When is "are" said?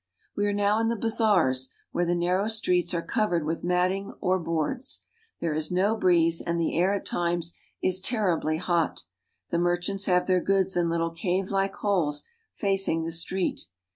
0.47-0.51, 2.91-3.03